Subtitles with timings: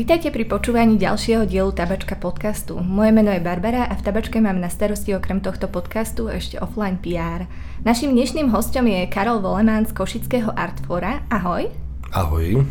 [0.00, 2.80] Vítajte pri počúvaní ďalšieho dielu Tabačka podcastu.
[2.80, 6.96] Moje meno je Barbara a v Tabačke mám na starosti okrem tohto podcastu ešte offline
[6.96, 7.44] PR.
[7.84, 11.20] Naším dnešným hostom je Karol Volemán z Košického Artfora.
[11.28, 11.68] Ahoj.
[12.16, 12.64] Ahoj.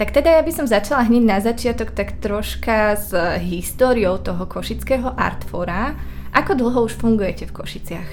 [0.00, 3.12] Tak teda ja by som začala hneď na začiatok tak troška s
[3.44, 6.00] históriou toho Košického Artfora.
[6.32, 8.10] Ako dlho už fungujete v Košiciach?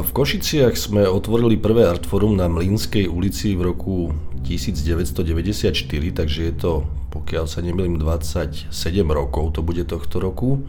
[0.00, 4.16] V Košiciach sme otvorili prvé Artforum na Mlínskej ulici v roku
[4.48, 5.76] 1994,
[6.16, 8.72] takže je to, pokiaľ sa nemýlim, 27
[9.06, 10.64] rokov to bude tohto roku.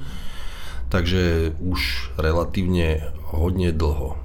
[0.91, 4.19] Takže už relatívne hodne dlho.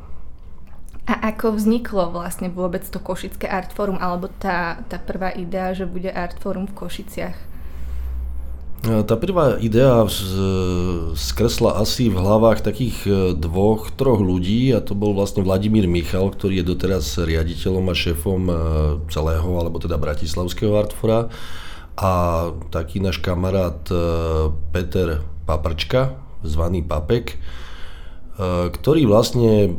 [1.08, 6.12] A ako vzniklo vlastne vôbec to Košické Artforum, alebo tá, tá prvá idea, že bude
[6.12, 7.36] Artforum v Košiciach?
[8.78, 10.06] Tá prvá idea
[11.18, 16.30] skresla asi v hlavách takých e, dvoch, troch ľudí a to bol vlastne Vladimír Michal,
[16.30, 18.54] ktorý je doteraz riaditeľom a šéfom e,
[19.10, 21.26] celého, alebo teda Bratislavského Artfora
[21.98, 22.10] a
[22.70, 23.94] taký náš kamarát e,
[24.70, 26.14] Peter Paprčka,
[26.46, 27.34] zvaný Papek,
[28.70, 29.74] ktorý vlastne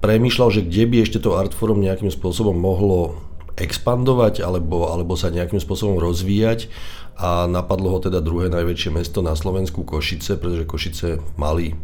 [0.00, 3.20] premýšľal, že kde by ešte to Artforum nejakým spôsobom mohlo
[3.60, 6.72] expandovať alebo, alebo sa nejakým spôsobom rozvíjať
[7.20, 11.76] a napadlo ho teda druhé najväčšie mesto na Slovensku Košice, pretože Košice mali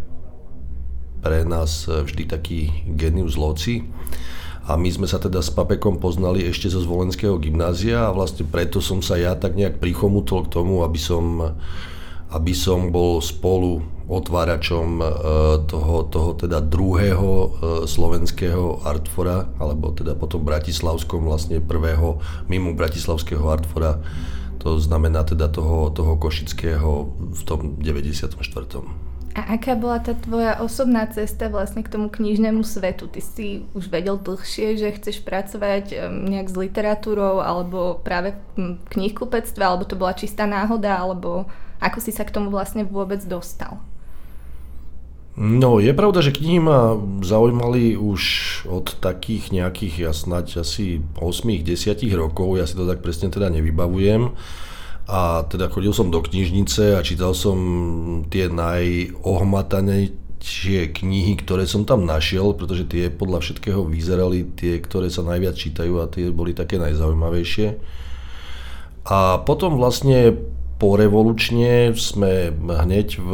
[1.21, 2.61] pre nás vždy taký
[2.97, 3.85] genius loci.
[4.67, 8.83] A my sme sa teda s Papekom poznali ešte zo Zvolenského gymnázia a vlastne preto
[8.83, 11.55] som sa ja tak nejak prichomutol k tomu, aby som,
[12.35, 15.07] aby som bol spolu otváračom e,
[15.71, 17.49] toho, toho teda druhého e,
[17.87, 22.19] slovenského artfora, alebo teda potom bratislavskom vlastne prvého
[22.51, 24.03] mimo bratislavského artfora
[24.67, 26.91] to znamená teda toho, toho Košického
[27.39, 28.35] v tom 94.
[29.37, 33.05] A aká bola tá tvoja osobná cesta vlastne k tomu knižnému svetu?
[33.05, 39.61] Ty si už vedel dlhšie, že chceš pracovať nejak s literatúrou alebo práve v knihkupectve,
[39.61, 41.45] alebo to bola čistá náhoda, alebo
[41.85, 43.77] ako si sa k tomu vlastne vôbec dostal?
[45.37, 48.23] No, je pravda, že knihy ma zaujímali už
[48.73, 54.33] od takých nejakých, ja snáď asi 8-10 rokov, ja si to tak presne teda nevybavujem.
[55.07, 57.55] A teda chodil som do knižnice a čítal som
[58.27, 65.23] tie najohmatanejšie knihy, ktoré som tam našiel, pretože tie podľa všetkého vyzerali tie, ktoré sa
[65.23, 67.79] najviac čítajú a tie boli také najzaujímavejšie.
[69.07, 70.35] A potom vlastne
[70.83, 73.31] porevolučne sme hneď v,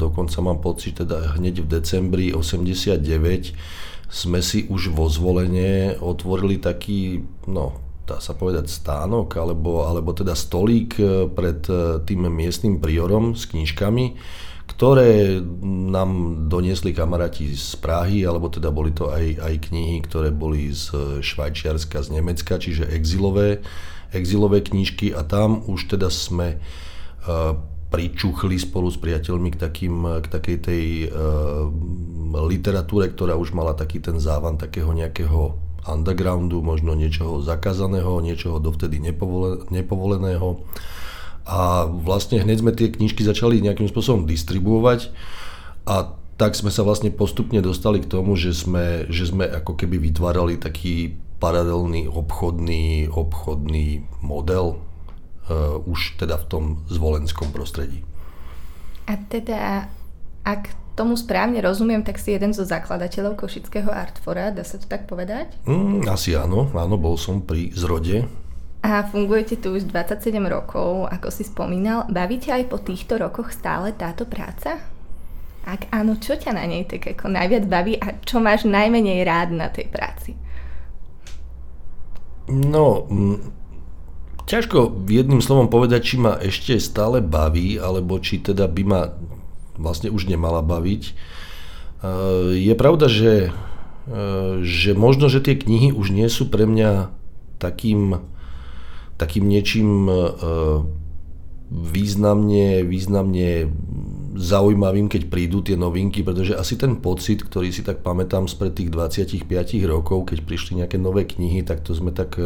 [0.00, 3.52] dokonca mám pocit, teda hneď v decembri 89
[4.08, 10.38] sme si už vo zvolenie otvorili taký, no dá sa povedať stánok, alebo, alebo teda
[10.38, 14.14] stolík e, pred e, tým miestnym priorom s knižkami,
[14.66, 15.42] ktoré
[15.90, 16.10] nám
[16.46, 22.02] doniesli kamaráti z Prahy, alebo teda boli to aj, aj knihy, ktoré boli z Švajčiarska,
[22.02, 23.62] z Nemecka, čiže exilové
[24.14, 27.52] exilové knížky a tam už teda sme uh,
[27.90, 31.68] pričuchli spolu s priateľmi k, takým, k takej tej uh,
[32.46, 35.54] literatúre, ktorá už mala taký ten závan takého nejakého
[35.88, 40.62] undergroundu, možno niečoho zakázaného, niečoho dovtedy nepovole, nepovoleného.
[41.46, 45.14] A vlastne hneď sme tie knižky začali nejakým spôsobom distribuovať
[45.86, 49.96] a tak sme sa vlastne postupne dostali k tomu, že sme, že sme ako keby
[50.10, 58.04] vytvárali taký paralelný obchodný, obchodný model uh, už teda v tom zvolenskom prostredí.
[59.06, 59.88] A teda,
[60.42, 65.04] ak tomu správne rozumiem, tak si jeden zo zakladateľov Košického Artfora, dá sa to tak
[65.04, 65.52] povedať?
[65.68, 68.24] Mm, asi áno, áno, bol som pri zrode.
[68.80, 72.08] A fungujete tu už 27 rokov, ako si spomínal.
[72.08, 74.80] Bavíte aj po týchto rokoch stále táto práca?
[75.66, 79.50] Ak áno, čo ťa na nej tak ako najviac baví a čo máš najmenej rád
[79.52, 80.38] na tej práci?
[82.46, 83.50] No, m,
[84.46, 89.02] ťažko jedným slovom povedať, či ma ešte stále baví, alebo či teda by ma
[89.76, 91.02] vlastne už nemala baviť.
[91.06, 91.12] E,
[92.56, 93.50] je pravda, že,
[94.08, 94.20] e,
[94.64, 97.12] že možno, že tie knihy už nie sú pre mňa
[97.56, 98.20] takým,
[99.16, 100.16] takým niečím e,
[101.72, 103.72] významne, významne
[104.36, 108.92] zaujímavým, keď prídu tie novinky, pretože asi ten pocit, ktorý si tak pamätám spred tých
[108.92, 109.48] 25
[109.88, 112.36] rokov, keď prišli nejaké nové knihy, tak to sme tak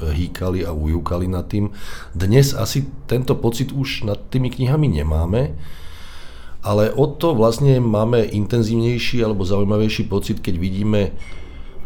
[0.00, 1.76] hýkali a ujúkali nad tým.
[2.16, 5.52] Dnes asi tento pocit už nad tými knihami nemáme,
[6.66, 11.14] ale o to vlastne máme intenzívnejší alebo zaujímavejší pocit, keď vidíme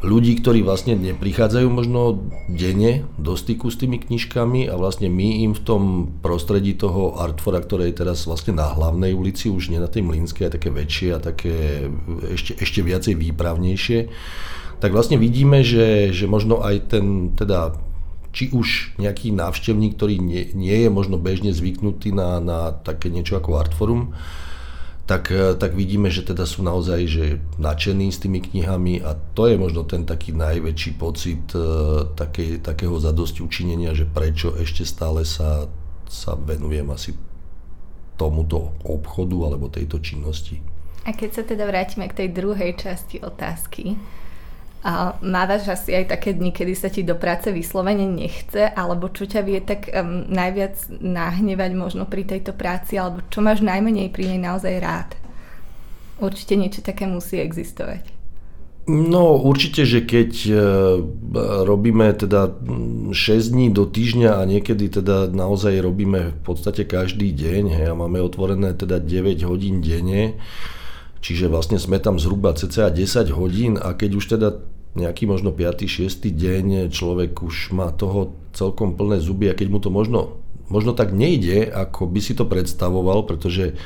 [0.00, 5.52] ľudí, ktorí vlastne neprichádzajú možno denne do styku s tými knižkami a vlastne my im
[5.52, 5.82] v tom
[6.24, 10.48] prostredí toho Artfora, ktoré je teraz vlastne na hlavnej ulici, už nie na tej Mlínskej,
[10.48, 11.86] a také väčšie a také
[12.32, 13.98] ešte, ešte viacej výpravnejšie,
[14.80, 17.76] tak vlastne vidíme, že, že možno aj ten teda
[18.32, 23.36] či už nejaký návštevník, ktorý nie, nie je možno bežne zvyknutý na, na také niečo
[23.36, 24.16] ako Artforum,
[25.10, 27.24] tak, e, tak vidíme, že teda sú naozaj že
[27.58, 31.58] nadšení s tými knihami a to je možno ten taký najväčší pocit e,
[32.14, 35.66] také, takého zadosti učinenia, že prečo ešte stále sa,
[36.06, 37.18] sa venujem asi
[38.14, 40.62] tomuto obchodu alebo tejto činnosti.
[41.02, 43.98] A keď sa teda vrátime k tej druhej časti otázky,
[44.80, 49.28] a mávaš asi aj také dni, kedy sa ti do práce vyslovene nechce, alebo čo
[49.28, 54.32] ťa vie tak um, najviac nahnevať možno pri tejto práci, alebo čo máš najmenej pri
[54.32, 55.10] nej naozaj rád?
[56.16, 58.20] Určite niečo také musí existovať.
[58.90, 60.52] No určite, že keď e,
[61.68, 62.48] robíme teda
[63.12, 63.12] 6
[63.52, 68.18] dní do týždňa a niekedy teda naozaj robíme v podstate každý deň hej, a máme
[68.24, 70.40] otvorené teda 9 hodín denne,
[71.20, 74.48] Čiže vlastne sme tam zhruba cca 10 hodín a keď už teda
[74.96, 75.86] nejaký možno 5.
[75.86, 76.26] 6.
[76.26, 81.14] deň človek už má toho celkom plné zuby a keď mu to možno, možno tak
[81.14, 83.78] nejde, ako by si to predstavoval, pretože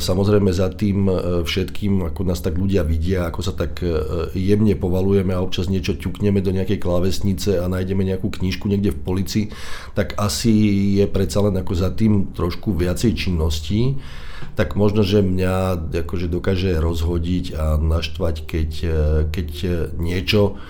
[0.00, 1.16] Samozrejme za tým e,
[1.48, 3.88] všetkým, ako nás tak ľudia vidia, ako sa tak e,
[4.36, 9.00] jemne povalujeme a občas niečo ťukneme do nejakej klávesnice a nájdeme nejakú knižku niekde v
[9.00, 9.40] polici,
[9.96, 10.52] tak asi
[11.00, 13.96] je predsa len ako za tým trošku viacej činností.
[14.60, 19.00] Tak možno, že mňa akože dokáže rozhodiť a naštvať, keď, e,
[19.32, 19.48] keď
[19.96, 20.60] niečo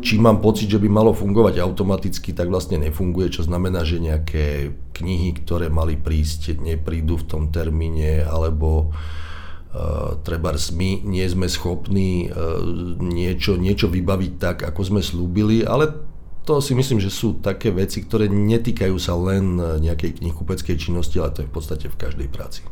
[0.00, 4.70] čím mám pocit, že by malo fungovať automaticky, tak vlastne nefunguje, čo znamená, že nejaké
[4.94, 12.30] knihy, ktoré mali prísť, neprídu v tom termíne, alebo uh, treba my nie sme schopní
[12.30, 12.62] uh,
[13.02, 15.90] niečo, niečo vybaviť tak, ako sme slúbili, ale
[16.46, 21.34] to si myslím, že sú také veci, ktoré netýkajú sa len nejakej knihkupeckej činnosti, ale
[21.34, 22.62] to je v podstate v každej práci.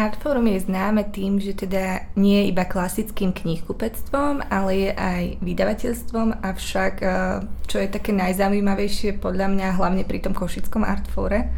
[0.00, 6.40] Artforum je známe tým, že teda nie je iba klasickým knihkupectvom, ale je aj vydavateľstvom,
[6.40, 7.12] avšak eh,
[7.68, 11.52] čo je také najzaujímavejšie podľa mňa hlavne pri tom košickom Artfore,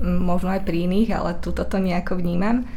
[0.00, 2.68] možno aj pri iných, ale tuto to nejako vnímam,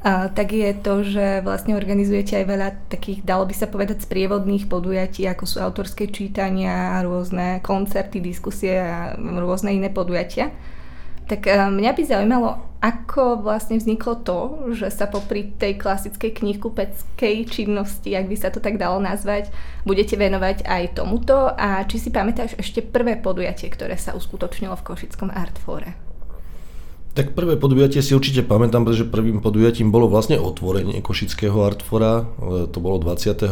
[0.00, 4.64] a, tak je to, že vlastne organizujete aj veľa takých, dalo by sa povedať, sprievodných
[4.64, 10.56] podujatí, ako sú autorské čítania, rôzne koncerty, diskusie a rôzne iné podujatia.
[11.28, 14.38] Tak eh, mňa by zaujímalo, ako vlastne vzniklo to,
[14.72, 19.52] že sa popri tej klasickej knihkupeckej činnosti, ak by sa to tak dalo nazvať,
[19.84, 24.86] budete venovať aj tomuto a či si pamätáš ešte prvé podujatie, ktoré sa uskutočnilo v
[24.88, 25.92] Košickom Artfore?
[27.10, 32.24] Tak prvé podujatie si určite pamätám, pretože prvým podujatím bolo vlastne otvorenie Košického Artfora.
[32.24, 33.50] Eh, to bolo 28.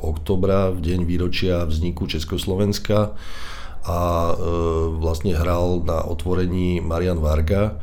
[0.00, 3.12] oktobra, v deň výročia vzniku Československa
[3.80, 4.34] a e,
[5.00, 7.80] vlastne hral na otvorení Marian Varga.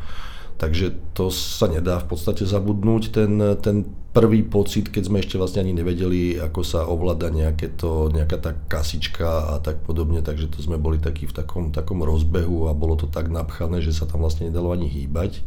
[0.58, 5.62] Takže to sa nedá v podstate zabudnúť, ten, ten prvý pocit, keď sme ešte vlastne
[5.62, 10.66] ani nevedeli, ako sa ovláda nejaké to, nejaká tá kasička a tak podobne, takže to
[10.66, 14.26] sme boli takí v takom, takom rozbehu a bolo to tak napchané, že sa tam
[14.26, 15.46] vlastne nedalo ani hýbať.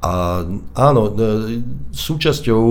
[0.00, 1.60] A áno, e,
[1.92, 2.64] súčasťou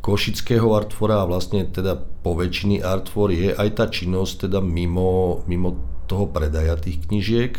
[0.00, 5.76] košického artfora a vlastne teda po väčšiny artfor je aj tá činnosť teda mimo, mimo
[6.08, 7.54] toho predaja tých knižiek.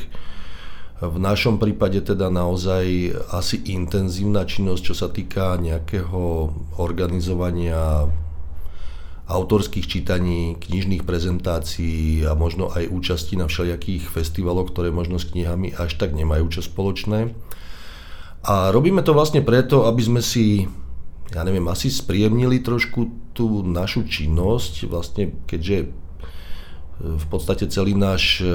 [1.04, 6.48] V našom prípade teda naozaj asi intenzívna činnosť, čo sa týka nejakého
[6.80, 8.08] organizovania
[9.28, 15.76] autorských čítaní, knižných prezentácií a možno aj účasti na všelijakých festivaloch, ktoré možno s knihami
[15.76, 17.36] až tak nemajú čo spoločné.
[18.48, 20.72] A robíme to vlastne preto, aby sme si
[21.34, 25.90] ja neviem, asi spríjemnili trošku tú našu činnosť, vlastne keďže
[27.02, 28.46] v podstate celý náš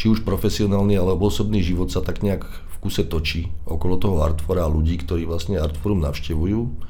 [0.00, 4.64] či už profesionálny alebo osobný život sa tak nejak v kuse točí okolo toho Artfora
[4.64, 6.88] a ľudí, ktorí vlastne Artforum navštevujú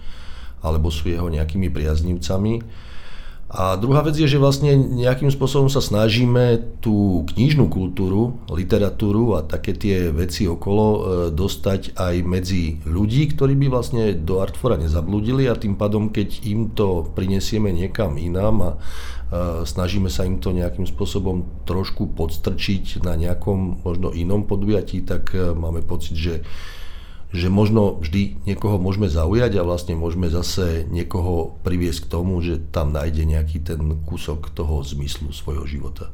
[0.62, 2.62] alebo sú jeho nejakými priaznivcami.
[3.50, 9.42] A druhá vec je, že vlastne nejakým spôsobom sa snažíme tú knižnú kultúru, literatúru a
[9.42, 10.98] také tie veci okolo e,
[11.34, 16.70] dostať aj medzi ľudí, ktorí by vlastne do Artfora nezabludili a tým pádom, keď im
[16.70, 18.70] to prinesieme niekam inám a
[19.62, 25.54] snažíme sa im to nejakým spôsobom trošku podstrčiť na nejakom možno inom podujatí, tak e,
[25.54, 26.34] máme pocit, že
[27.30, 32.58] že možno vždy niekoho môžeme zaujať a vlastne môžeme zase niekoho priviesť k tomu, že
[32.58, 36.10] tam nájde nejaký ten kúsok toho zmyslu svojho života.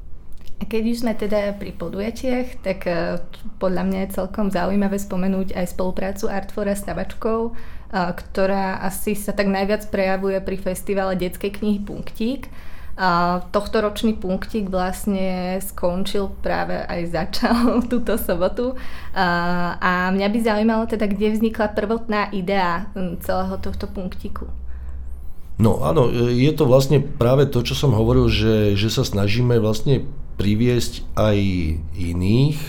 [0.61, 3.21] A keď už sme teda pri podujatiach, tak uh,
[3.61, 7.53] podľa mňa je celkom zaujímavé spomenúť aj spoluprácu Artfora s Tavačkou, uh,
[7.93, 12.49] ktorá asi sa tak najviac prejavuje pri festivale detskej knihy Punktík.
[12.97, 17.57] A tohto ročný punktík vlastne skončil práve aj začal
[17.93, 18.73] túto sobotu.
[19.13, 22.89] A, mňa by zaujímalo teda, kde vznikla prvotná idea
[23.21, 24.49] celého tohto punktíku.
[25.57, 30.05] No áno, je to vlastne práve to, čo som hovoril, že, že sa snažíme vlastne
[30.37, 31.39] priviesť aj
[31.97, 32.61] iných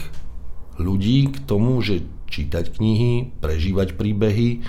[0.80, 4.64] ľudí k tomu, že čítať knihy, prežívať príbehy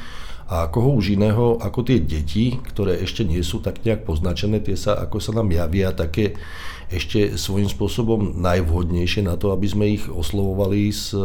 [0.48, 4.80] a koho už iného ako tie deti, ktoré ešte nie sú tak nejak poznačené, tie
[4.80, 6.40] sa, ako sa nám javia, také
[6.88, 11.20] ešte svojím spôsobom najvhodnejšie na to, aby sme ich oslovovali s e,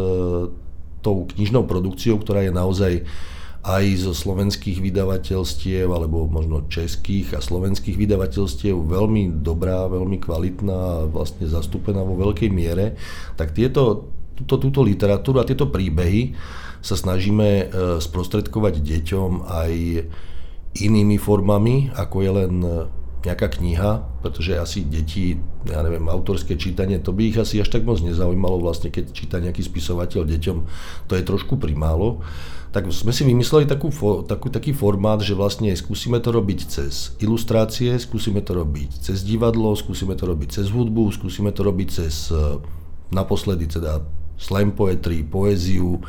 [1.00, 2.94] tou knižnou produkciou, ktorá je naozaj
[3.64, 11.48] aj zo slovenských vydavateľstiev, alebo možno českých a slovenských vydavateľstiev veľmi dobrá, veľmi kvalitná, vlastne
[11.48, 13.00] zastúpená vo veľkej miere,
[13.40, 16.36] tak tieto, túto, túto literatúru a tieto príbehy
[16.84, 17.66] sa snažíme e,
[18.04, 19.74] sprostredkovať deťom aj
[20.84, 22.72] inými formami, ako je len e,
[23.24, 27.88] nejaká kniha, pretože asi deti, ja neviem, autorské čítanie, to by ich asi až tak
[27.88, 30.58] moc nezaujímalo vlastne, keď číta nejaký spisovateľ deťom,
[31.08, 32.20] to je trošku primálo.
[32.76, 33.94] Tak sme si vymysleli takú,
[34.28, 39.72] takú, taký formát, že vlastne skúsime to robiť cez ilustrácie, skúsime to robiť cez divadlo,
[39.78, 42.60] skúsime to robiť cez hudbu, skúsime to robiť cez e,
[43.14, 44.04] naposledy teda
[44.42, 46.02] slam poetry, poéziu,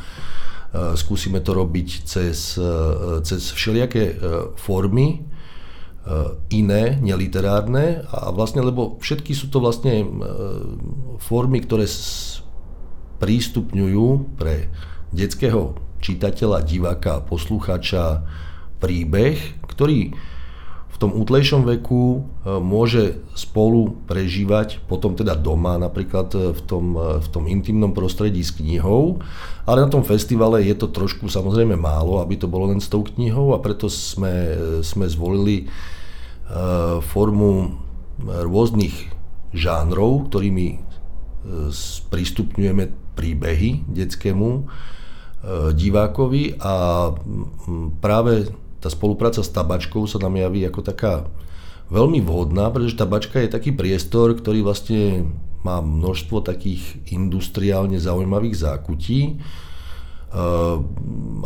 [0.98, 2.70] skúsime to robiť cez, e,
[3.22, 4.18] cez všelijaké
[4.58, 5.22] formy,
[6.52, 8.04] iné, neliterárne.
[8.12, 10.04] A vlastne, lebo všetky sú to vlastne
[11.16, 11.88] formy, ktoré
[13.24, 14.68] prístupňujú pre
[15.16, 18.20] detského čitateľa, diváka, poslucháča
[18.84, 20.12] príbeh, ktorý
[20.94, 26.94] v tom útlejšom veku e, môže spolu prežívať, potom teda doma, napríklad e, v tom,
[26.94, 29.18] e, v tom intimnom prostredí s knihou,
[29.66, 33.02] ale na tom festivale je to trošku samozrejme málo, aby to bolo len s tou
[33.02, 34.54] knihou a preto sme,
[34.86, 35.66] sme zvolili
[37.00, 37.80] formu
[38.20, 39.08] rôznych
[39.56, 40.76] žánrov, ktorými
[42.12, 42.84] prístupňujeme
[43.16, 44.68] príbehy detskému
[45.72, 46.74] divákovi a
[48.04, 48.52] práve
[48.84, 51.24] tá spolupráca s tabačkou sa nám javí ako taká
[51.88, 55.32] veľmi vhodná, pretože tabačka je taký priestor, ktorý vlastne
[55.64, 59.20] má množstvo takých industriálne zaujímavých zákutí.
[59.24, 59.34] E,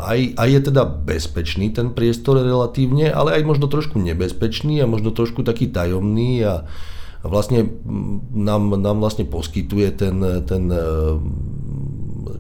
[0.02, 5.14] aj, aj je teda bezpečný ten priestor relatívne, ale aj možno trošku nebezpečný a možno
[5.14, 6.66] trošku taký tajomný a,
[7.22, 7.70] vlastne
[8.34, 10.70] nám, nám vlastne poskytuje ten, ten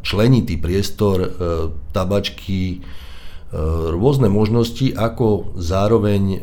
[0.02, 1.28] členitý priestor e,
[1.94, 2.82] tabačky,
[3.94, 6.38] rôzne možnosti, ako zároveň e,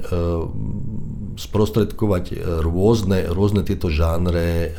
[1.36, 2.26] sprostredkovať
[2.64, 4.72] rôzne, rôzne tieto žánre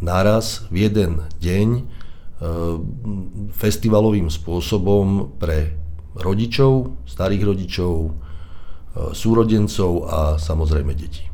[0.00, 1.84] naraz v jeden deň
[3.52, 5.76] festivalovým spôsobom pre
[6.16, 8.16] rodičov, starých rodičov,
[9.12, 11.28] súrodencov a samozrejme detí.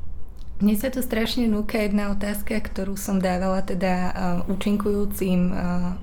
[0.57, 4.11] Mne sa tu strašne núka jedna otázka, ktorú som dávala teda
[4.49, 5.53] účinkujúcim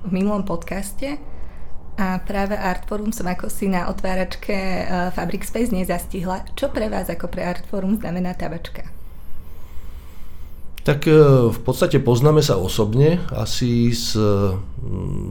[0.06, 1.18] v minulom podcaste.
[1.94, 6.42] A práve Artforum som ako si na otváračke uh, Fabric Space nezastihla.
[6.58, 8.90] Čo pre vás ako pre Artforum znamená tabačka?
[10.84, 11.08] Tak
[11.48, 14.12] v podstate poznáme sa osobne asi s,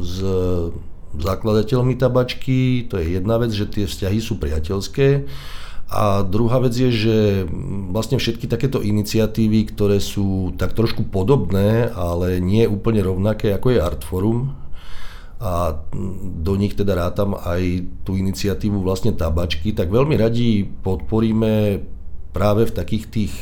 [0.01, 0.15] s
[1.13, 2.89] zakladateľmi tabačky.
[2.89, 5.29] To je jedna vec, že tie vzťahy sú priateľské.
[5.93, 7.17] A druhá vec je, že
[7.93, 13.79] vlastne všetky takéto iniciatívy, ktoré sú tak trošku podobné, ale nie úplne rovnaké, ako je
[13.83, 14.57] Artforum,
[15.43, 15.75] a
[16.39, 21.83] do nich teda rátam aj tú iniciatívu vlastne tabačky, tak veľmi radi podporíme
[22.31, 23.33] práve v takých tých,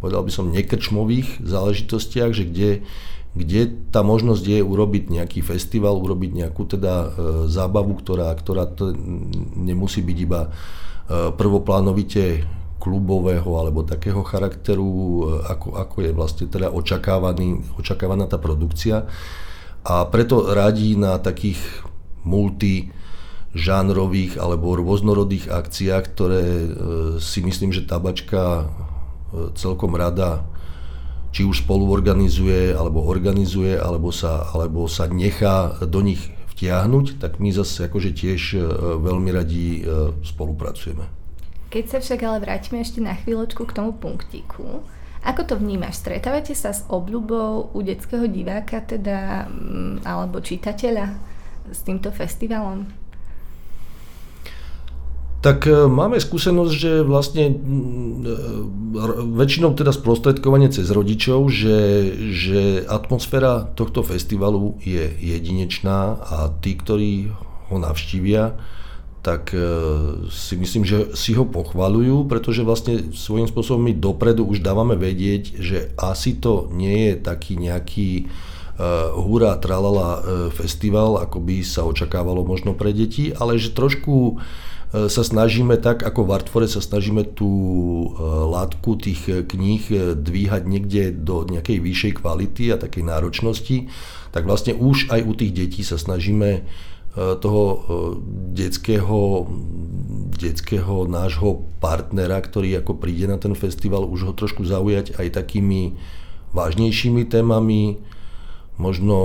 [0.00, 2.70] povedal by som, nekrčmových záležitostiach, že kde,
[3.36, 3.60] kde
[3.92, 7.06] tá možnosť je urobiť nejaký festival, urobiť nejakú teda e,
[7.52, 8.96] zábavu, ktorá, ktorá to
[9.60, 10.48] nemusí byť iba
[11.04, 12.48] Eh, prvoplánovite
[12.80, 19.04] klubového alebo takého charakteru, eh, ako, ako je vlastne teda očakávaný, očakávaná tá produkcia.
[19.84, 21.60] A preto radí na takých
[22.24, 22.88] multi
[23.54, 26.68] žánrových alebo rôznorodých akciách, ktoré eh,
[27.20, 28.68] si myslím, že tabačka
[29.54, 30.46] celkom rada
[31.34, 37.42] či už spolu organizuje, alebo organizuje, alebo sa, alebo sa nechá do nich vtiahnuť, tak
[37.42, 38.62] my zase akože tiež e,
[39.02, 41.02] veľmi radi e, spolupracujeme.
[41.74, 44.86] Keď sa však ale vrátime ešte na chvíľočku k tomu punktíku,
[45.24, 46.04] ako to vnímaš?
[46.04, 51.10] Stretávate sa s obľubou u detského diváka teda, mm, alebo čitateľa
[51.72, 52.84] s týmto festivalom?
[55.44, 57.54] tak e, máme skúsenosť, že vlastne e,
[59.36, 61.76] väčšinou teda sprostredkovanie cez rodičov, že,
[62.32, 67.28] že atmosféra tohto festivalu je jedinečná a tí, ktorí
[67.68, 68.56] ho navštívia,
[69.24, 69.60] tak e,
[70.28, 75.56] si myslím, že si ho pochvalujú, pretože vlastne svojím spôsobom my dopredu už dávame vedieť,
[75.56, 81.88] že asi to nie je taký nejaký uh, hurá tralala uh, festival, ako by sa
[81.88, 84.44] očakávalo možno pre deti, ale že trošku
[84.94, 87.50] sa snažíme tak, ako v Artfore sa snažíme tú
[88.46, 93.90] látku tých kníh dvíhať niekde do nejakej vyššej kvality a takej náročnosti,
[94.30, 96.62] tak vlastne už aj u tých detí sa snažíme
[97.14, 97.62] toho
[98.50, 99.46] detského,
[100.34, 105.94] detského nášho partnera, ktorý ako príde na ten festival, už ho trošku zaujať aj takými
[106.50, 108.02] vážnejšími témami,
[108.82, 109.18] možno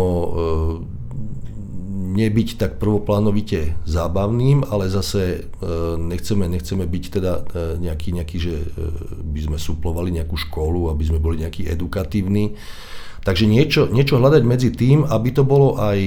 [2.10, 5.40] nebyť tak prvoplánovite zábavným, ale zase e,
[5.96, 7.42] nechceme, nechceme byť teda e,
[7.86, 8.66] nejaký, nejaký, že e,
[9.30, 12.58] by sme suplovali nejakú školu, aby sme boli nejaký edukatívni.
[13.20, 16.00] Takže niečo, niečo hľadať medzi tým, aby to bolo aj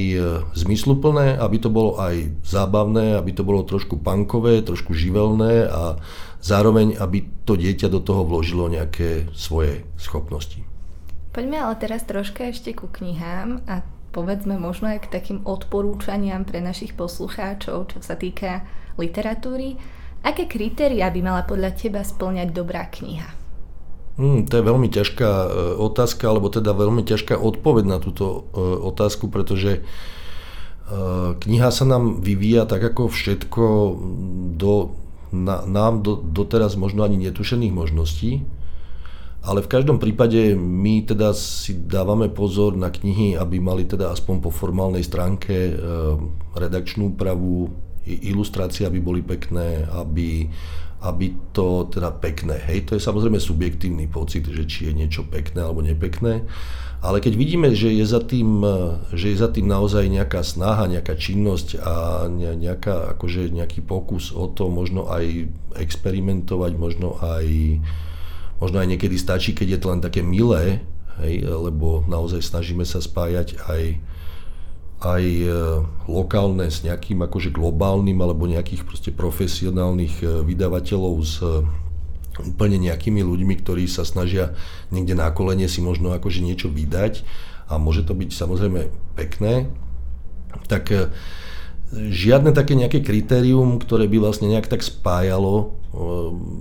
[0.57, 6.01] zmysluplné, aby to bolo aj zábavné, aby to bolo trošku punkové, trošku živelné a
[6.41, 10.65] zároveň, aby to dieťa do toho vložilo nejaké svoje schopnosti.
[11.33, 16.61] Poďme ale teraz troška ešte ku knihám a povedzme možno aj k takým odporúčaniam pre
[16.61, 18.65] našich poslucháčov, čo sa týka
[19.01, 19.81] literatúry.
[20.23, 23.42] Aké kritéria by mala podľa teba splňať dobrá kniha?
[24.13, 25.49] Hmm, to je veľmi ťažká e,
[25.81, 29.83] otázka, alebo teda veľmi ťažká odpoveď na túto e, otázku, pretože e,
[31.33, 33.65] kniha sa nám vyvíja tak ako všetko
[34.61, 34.93] do,
[35.33, 38.45] na, nám do, doteraz možno ani netušených možností.
[39.43, 44.39] Ale v každom prípade my teda si dávame pozor na knihy, aby mali teda aspoň
[44.39, 45.75] po formálnej stránke
[46.55, 47.75] redakčnú úpravu,
[48.07, 50.47] ilustrácie, aby boli pekné, aby,
[51.03, 52.63] aby to teda pekné.
[52.63, 56.47] Hej, to je samozrejme subjektívny pocit, že či je niečo pekné alebo nepekné.
[57.03, 58.63] Ale keď vidíme, že je za tým,
[59.11, 61.95] že je za tým naozaj nejaká snaha, nejaká činnosť a
[62.31, 67.47] nejaká, akože nejaký pokus o to možno aj experimentovať, možno aj
[68.63, 70.87] Možno aj niekedy stačí, keď je to len také milé,
[71.19, 73.99] hej, lebo naozaj snažíme sa spájať aj,
[75.03, 75.47] aj e,
[76.07, 81.67] lokálne s nejakým akože globálnym alebo nejakých proste profesionálnych e, vydavateľov s e,
[82.47, 84.55] úplne nejakými ľuďmi, ktorí sa snažia
[84.95, 87.27] niekde na kolene si možno akože niečo vydať.
[87.67, 89.69] A môže to byť samozrejme pekné,
[90.69, 90.93] tak
[91.93, 95.73] žiadne také nejaké kritérium, ktoré by vlastne nejak tak spájalo,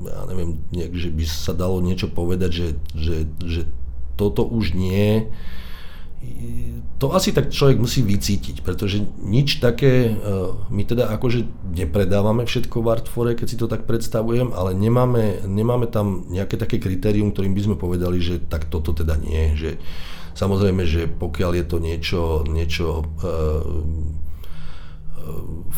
[0.08, 3.62] ja neviem, nejak, že by sa dalo niečo povedať, že, že, že
[4.16, 5.28] toto už nie,
[7.02, 10.14] to asi tak človek musí vycítiť, pretože nič také,
[10.70, 15.90] my teda akože nepredávame všetko v Artfore, keď si to tak predstavujem, ale nemáme, nemáme
[15.90, 19.82] tam nejaké také kritérium, ktorým by sme povedali, že tak toto teda nie, že
[20.38, 22.88] samozrejme, že pokiaľ je to niečo, niečo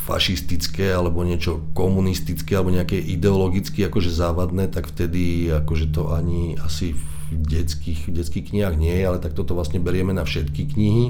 [0.08, 6.96] fašistické alebo niečo komunistické alebo nejaké ideologicky akože závadné, tak vtedy akože to ani asi
[6.96, 11.06] v detských, detských knihách nie je, ale tak toto vlastne berieme na všetky knihy.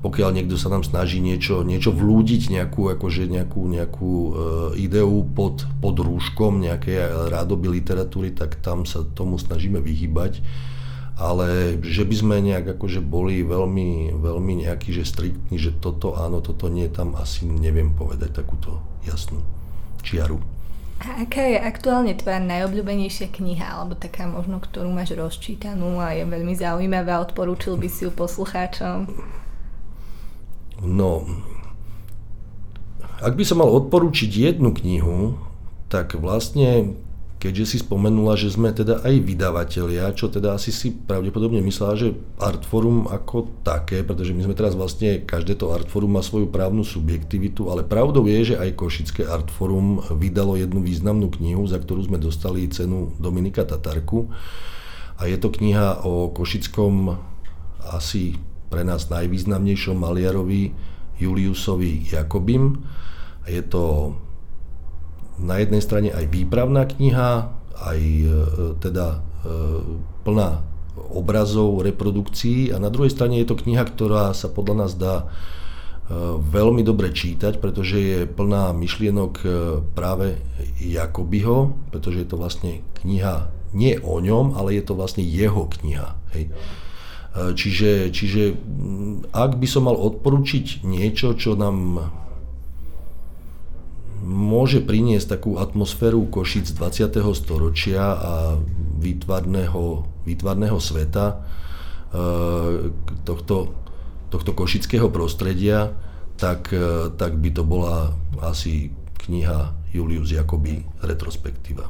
[0.00, 4.30] Pokiaľ niekto sa nám snaží niečo, niečo vlúdiť, nejakú, akože nejakú, nejakú e,
[4.80, 10.40] ideu pod, pod rúškom nejakej rádoby literatúry, tak tam sa tomu snažíme vyhybať
[11.20, 16.40] ale že by sme nejak akože boli veľmi, veľmi nejaký, že striktní, že toto áno,
[16.40, 19.44] toto nie, tam asi neviem povedať takúto jasnú
[20.00, 20.40] čiaru.
[21.00, 26.28] A aká je aktuálne tvoja najobľúbenejšia kniha, alebo taká možno, ktorú máš rozčítanú a je
[26.28, 29.08] veľmi zaujímavá, odporúčil by si ju poslucháčom?
[30.84, 31.24] No,
[33.20, 35.36] ak by som mal odporúčiť jednu knihu,
[35.92, 36.96] tak vlastne
[37.40, 42.12] keďže si spomenula, že sme teda aj vydavatelia, čo teda asi si pravdepodobne myslela, že
[42.36, 47.72] Artforum ako také, pretože my sme teraz vlastne, každé to Artforum má svoju právnu subjektivitu,
[47.72, 52.68] ale pravdou je, že aj Košické Artforum vydalo jednu významnú knihu, za ktorú sme dostali
[52.68, 54.28] cenu Dominika Tatarku.
[55.16, 57.16] A je to kniha o košickom
[57.88, 58.36] asi
[58.68, 60.76] pre nás najvýznamnejšom maliarovi
[61.16, 62.84] Juliusovi Jakobim.
[63.48, 64.12] Je to
[65.40, 67.48] na jednej strane aj výpravná kniha,
[67.80, 68.28] aj e,
[68.78, 69.18] teda e,
[70.28, 70.60] plná
[71.10, 75.26] obrazov, reprodukcií a na druhej strane je to kniha, ktorá sa podľa nás dá e,
[76.38, 79.32] veľmi dobre čítať, pretože je plná myšlienok
[79.96, 80.36] práve
[80.76, 86.18] Jakobyho, pretože je to vlastne kniha nie o ňom, ale je to vlastne jeho kniha.
[86.34, 86.50] Hej.
[87.30, 88.58] Čiže, čiže
[89.30, 92.10] ak by som mal odporučiť niečo, čo nám
[94.20, 97.20] môže priniesť takú atmosféru Košic 20.
[97.32, 98.34] storočia a
[99.00, 101.36] výtvarného, výtvarného sveta e,
[103.24, 103.72] tohto,
[104.28, 105.96] tohto košického prostredia,
[106.36, 108.12] tak, e, tak by to bola
[108.44, 108.92] asi
[109.24, 111.88] kniha Julius Jakoby retrospektíva.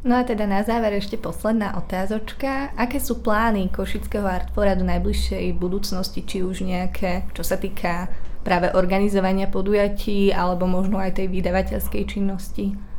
[0.00, 2.72] No a teda na záver ešte posledná otázočka.
[2.72, 8.08] Aké sú plány Košického artfora do najbližšej budúcnosti, či už nejaké, čo sa týka
[8.42, 12.89] práve organizovania podujatí alebo možno aj tej vydavateľskej činnosti?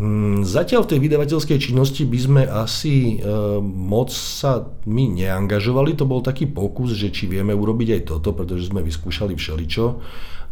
[0.00, 5.92] Mm, zatiaľ v tej vydavateľskej činnosti by sme asi e, moc sa my neangažovali.
[6.00, 10.00] To bol taký pokus, že či vieme urobiť aj toto, pretože sme vyskúšali všeličo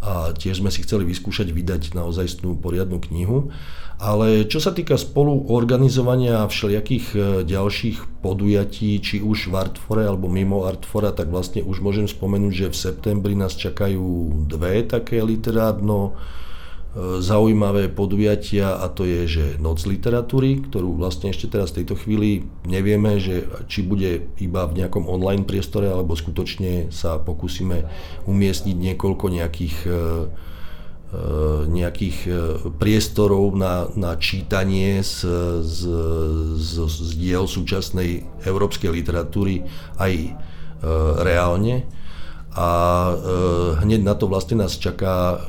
[0.04, 3.48] a tiež sme si chceli vyskúšať vydať naozaj poriadnu knihu.
[3.98, 10.68] Ale čo sa týka spoluorganizovania všelijakých e, ďalších podujatí, či už v Artfore alebo mimo
[10.68, 16.20] Artfora, tak vlastne už môžem spomenúť, že v septembri nás čakajú dve také literárno
[16.96, 22.48] zaujímavé podujatia a to je, že Noc literatúry, ktorú vlastne ešte teraz v tejto chvíli
[22.64, 27.84] nevieme, že či bude iba v nejakom online priestore, alebo skutočne sa pokúsime
[28.24, 30.00] umiestniť niekoľko nejakých e, e,
[31.68, 32.18] nejakých
[32.80, 35.28] priestorov na, na čítanie z,
[35.60, 35.80] z,
[36.56, 39.68] z, z diel súčasnej európskej literatúry
[40.00, 40.34] aj
[41.20, 41.84] reálne.
[42.54, 42.70] A
[43.82, 45.42] hneď na to vlastne nás čaká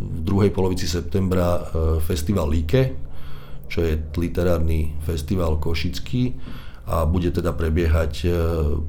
[0.00, 1.62] v druhej polovici septembra e,
[2.00, 2.96] festival Líke,
[3.68, 6.34] čo je literárny festival košický
[6.88, 8.28] a bude teda prebiehať e,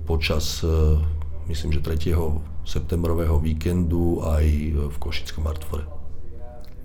[0.08, 0.98] počas, e,
[1.52, 2.16] myslím, že 3.
[2.64, 4.46] septembrového víkendu aj
[4.90, 5.86] v Košickom Artfore.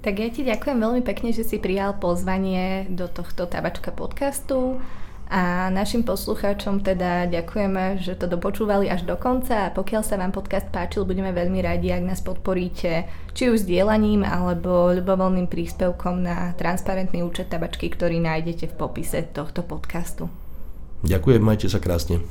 [0.02, 4.78] Tak ja ti ďakujem veľmi pekne, že si prijal pozvanie do tohto tabačka podcastu.
[5.26, 10.30] A našim poslucháčom teda ďakujeme, že to dopočúvali až do konca a pokiaľ sa vám
[10.30, 16.54] podcast páčil, budeme veľmi radi, ak nás podporíte či už sdielaním alebo ľubovoľným príspevkom na
[16.54, 20.30] transparentný účet tabačky, ktorý nájdete v popise tohto podcastu.
[21.02, 22.22] Ďakujem, majte sa krásne.